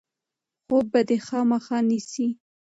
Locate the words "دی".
1.07-1.17